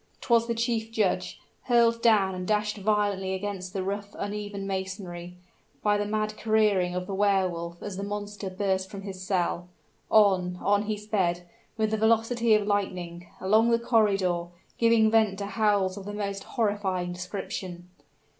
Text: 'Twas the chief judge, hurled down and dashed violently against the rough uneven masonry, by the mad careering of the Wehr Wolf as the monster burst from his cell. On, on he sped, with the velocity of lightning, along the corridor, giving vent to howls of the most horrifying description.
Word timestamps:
'Twas 0.19 0.47
the 0.47 0.55
chief 0.55 0.91
judge, 0.91 1.39
hurled 1.65 2.01
down 2.01 2.33
and 2.33 2.47
dashed 2.47 2.77
violently 2.77 3.35
against 3.35 3.71
the 3.71 3.83
rough 3.83 4.15
uneven 4.17 4.65
masonry, 4.65 5.37
by 5.83 5.95
the 5.95 6.07
mad 6.07 6.35
careering 6.37 6.95
of 6.95 7.05
the 7.05 7.13
Wehr 7.13 7.47
Wolf 7.47 7.83
as 7.83 7.97
the 7.97 8.03
monster 8.03 8.49
burst 8.49 8.89
from 8.89 9.03
his 9.03 9.21
cell. 9.21 9.67
On, 10.09 10.57
on 10.59 10.85
he 10.87 10.97
sped, 10.97 11.47
with 11.77 11.91
the 11.91 11.97
velocity 11.97 12.55
of 12.55 12.65
lightning, 12.65 13.27
along 13.39 13.69
the 13.69 13.77
corridor, 13.77 14.47
giving 14.79 15.11
vent 15.11 15.37
to 15.37 15.45
howls 15.45 15.97
of 15.97 16.05
the 16.05 16.13
most 16.13 16.45
horrifying 16.45 17.13
description. 17.13 17.87